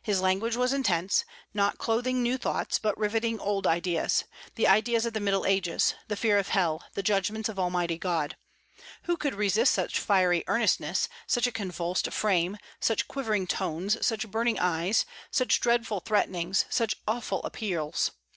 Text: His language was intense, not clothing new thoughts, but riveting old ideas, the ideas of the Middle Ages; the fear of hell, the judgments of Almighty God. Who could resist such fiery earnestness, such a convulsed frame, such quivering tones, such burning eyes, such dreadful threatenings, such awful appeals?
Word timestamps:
His 0.00 0.20
language 0.20 0.54
was 0.54 0.72
intense, 0.72 1.24
not 1.52 1.76
clothing 1.76 2.22
new 2.22 2.38
thoughts, 2.38 2.78
but 2.78 2.96
riveting 2.96 3.40
old 3.40 3.66
ideas, 3.66 4.22
the 4.54 4.68
ideas 4.68 5.04
of 5.04 5.12
the 5.12 5.18
Middle 5.18 5.44
Ages; 5.44 5.92
the 6.06 6.14
fear 6.14 6.38
of 6.38 6.50
hell, 6.50 6.84
the 6.94 7.02
judgments 7.02 7.48
of 7.48 7.58
Almighty 7.58 7.98
God. 7.98 8.36
Who 9.06 9.16
could 9.16 9.34
resist 9.34 9.74
such 9.74 9.98
fiery 9.98 10.44
earnestness, 10.46 11.08
such 11.26 11.48
a 11.48 11.50
convulsed 11.50 12.12
frame, 12.12 12.58
such 12.78 13.08
quivering 13.08 13.48
tones, 13.48 13.98
such 14.06 14.30
burning 14.30 14.60
eyes, 14.60 15.04
such 15.32 15.58
dreadful 15.60 15.98
threatenings, 15.98 16.66
such 16.70 16.94
awful 17.08 17.42
appeals? 17.42 18.12